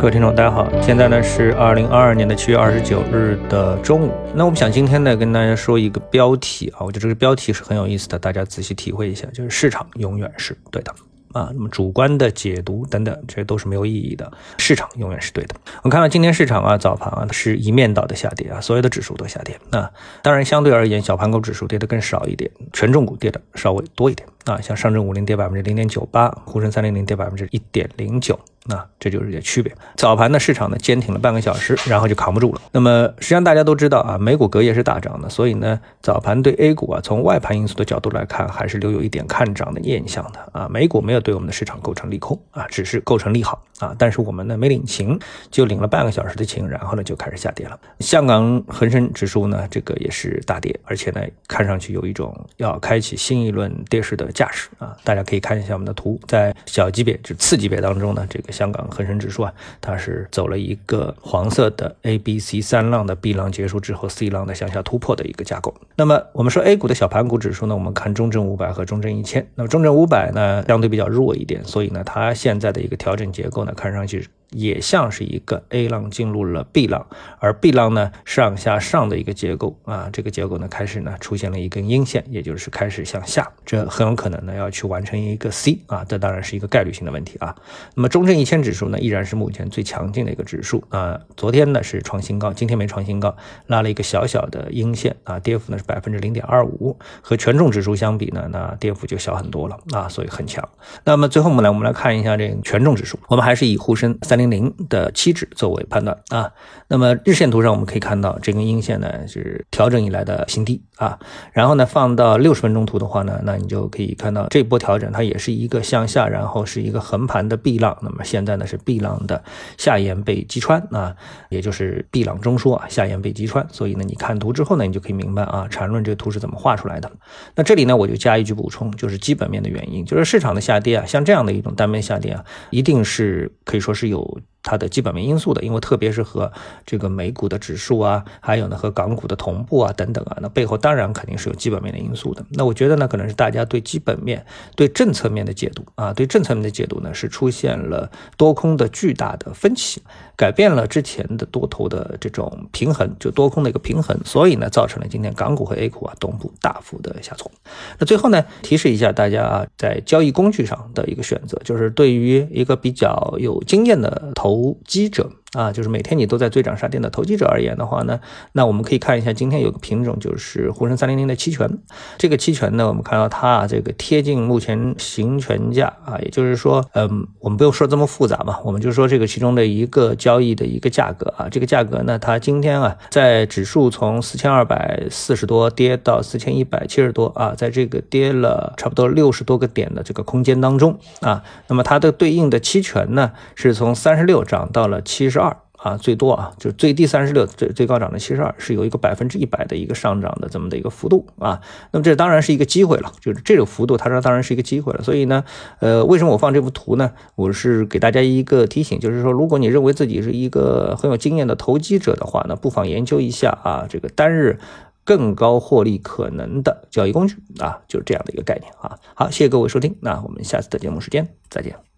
[0.00, 4.10] 各位听众，大家好，现在呢是二零二二年的七月二十九日的中午。
[4.34, 10.94] 那我们想今天呢跟大家说一个标题啊，我觉得这个标题是很有意思的，大家仔细体会一下，就是市场永远是对的。
[11.32, 14.32] 啊，那么主观的解读等等，这都是没有意义的。
[14.56, 15.54] 市场永远是对的。
[15.82, 19.56] 我们看到今天市场啊，早盘啊是一面倒的下跌啊，所有的指数都下跌。
[19.70, 19.88] 那
[20.22, 24.60] 当然相对而言，小盘股指数跌的更少一点，权重股跌的稍微多一点啊。
[24.62, 28.36] 像上证五零跌百分之零点九八，沪深三零零跌百分之一点零九。
[28.70, 29.74] 那这就是这区别。
[29.96, 32.60] 早盘的市场呢坚挺了半个小时，然后就扛不住了。
[32.70, 40.68] 那么实际上大家都知道啊，美股隔夜是大涨的，所以呢早盘对 A 股啊从外盘因素的角度来看，还是留有一点看涨的念想的啊。
[40.70, 43.92] 美股没有对我们的市场构成利空啊，只是构成利好啊。
[43.98, 45.18] 但是我们呢没领情，
[45.50, 47.76] 就领了半个小时的情，然后呢就开始下跌了。
[47.98, 54.94] 香港恒生指数呢这个也是大跌，而且呢看上去有一种要开启新一轮跌势的架势啊。
[55.02, 58.50] 大家可以看一下我们的图，在小级别就次级别当中呢，这个。
[58.60, 59.50] 香港恒生指数啊，
[59.80, 65.74] 它是走了一个黄色的 A、B、C 三浪的 B 浪结束之后，C 浪的向下突破的一个架构。
[65.96, 69.46] 那么我们说 A 股的小盘股指数呢，我们看中证五百和中证一千。
[69.54, 74.28] 那么中证五百呢，相对比较弱一点，所以呢，它现在的一个调整结构呢，看上去。
[74.50, 77.06] 也像是一个 A 浪进入了 B 浪，
[77.38, 87.54] 而 B 浪呢上下上的一个结构啊，这个结构呢开始呢出现了一根阴线，也就是开始向下，这很有可能呢要去完成一个 C 啊，这当然是一个概率性的问题啊。
[87.94, 93.36] 那么中证一千指数呢依然是目前最强劲的一个指数啊，昨天呢是创新高，今天没创新高，
[93.68, 100.68] 拉了一个小小的阴线啊，跌幅呢是百分之零点二五，和权重指数相比呢，那跌幅就小很多了啊，所以很强。
[101.04, 104.39] 那么最后我们来我们来看一下这个权重指数，我们还是以沪深三。
[104.40, 106.52] 零零的期指作为判断啊，
[106.88, 111.18] 那么日线图上我们可以看到这根阴线呢是调整以来的新低啊，
[111.52, 119.42] 然后呢放到六十分钟图的话呢，那你就可以看到这波调整它也是一个向下，然后是一个横盘的 B 浪，那么现在呢是 B 浪的
[119.76, 121.14] 下沿被击穿啊，
[121.48, 127.10] 也就是 B 浪中枢啊下沿被击穿，所以呢你看图之后呢你就可以明白啊缠论这个图是怎么画出来的。
[127.54, 134.29] 那这里呢我就加一句补充，就是基本面的原因，就是市场的下跌啊，像这样的一种单边下跌啊，一定是可以说是有。
[134.62, 136.52] 它的基本面因素的，因为特别是和
[136.84, 142.44] 这个美股的指数啊，还有呢和港股的同步啊等等啊，那背后当然肯定是有基本面的因素的。
[142.50, 144.44] 那我觉得呢，可能是大家对基本面、
[144.76, 150.02] 对政策面的解读啊，对政策面的解读呢是出现了多空的巨大的分歧，
[150.36, 157.50] 改变了之前的多头的这种平衡，就多空的一个平衡，所以呢造成了今天港股和 A 股啊同步大幅的下挫。
[157.98, 164.49] 那最后呢，提示一下大家啊，在交易工具上的一个选择，就是对于一个比较有经验的投。
[164.50, 165.39] 投机者。
[165.52, 168.20] 啊，就是每天你都在追涨杀跌的投机者而言的话呢，
[168.52, 171.78] 那我们可以看一下今天有个品种就是沪深三零零的期权。
[172.18, 194.40] 这个期权呢，我们看到它啊这个贴近目前行权价啊，也就是说，嗯，我们不用说这么复杂嘛，我们就说这个其中的一个交易的一个价格啊，这个价格呢，它今天啊，在指数从四千二百四十多跌到四千一百七十多啊，在这个跌了差不多六十多个点的这个空间当中啊，那么它的对应的期权呢，是从三十六。
[194.50, 195.38] 涨到了七十
[195.82, 201.62] 啊，最多啊，就是最低三十六，最最高涨到七十二，是有一个百分之一百的一个上涨的这么的一个幅度啊。
[201.90, 205.02] 那么这当然是一个机会了，就是这个幅度，它说当然是一个机会了。
[205.02, 205.44] 所以呢，
[205.78, 207.12] 呃，为什么我放这幅图呢？
[207.34, 214.58] 我是给大家一个提醒，就是说，如果你认为自己是一个很有经验的投机者的话呢，不妨研究一下啊，这个单日
[215.04, 218.98] 更高获利可能的交易工具啊，就是这样的一个概念啊。
[219.14, 221.89] 好，谢谢各位收听，那我们下次的节目时间再见。